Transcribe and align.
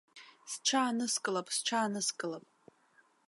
Сҽааныскылап, 0.51 1.47
сҽааныскылап. 1.55 2.45